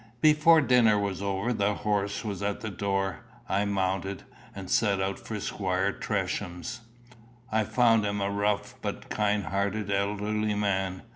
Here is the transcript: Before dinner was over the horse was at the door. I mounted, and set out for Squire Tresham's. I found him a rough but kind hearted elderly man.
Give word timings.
Before 0.19 0.61
dinner 0.61 0.97
was 0.97 1.21
over 1.21 1.53
the 1.53 1.75
horse 1.75 2.25
was 2.25 2.41
at 2.41 2.61
the 2.61 2.71
door. 2.71 3.19
I 3.47 3.65
mounted, 3.65 4.23
and 4.55 4.67
set 4.67 4.99
out 4.99 5.19
for 5.19 5.39
Squire 5.39 5.91
Tresham's. 5.91 6.81
I 7.51 7.63
found 7.65 8.03
him 8.03 8.19
a 8.19 8.31
rough 8.31 8.73
but 8.81 9.09
kind 9.11 9.43
hearted 9.43 9.91
elderly 9.91 10.55
man. 10.55 11.03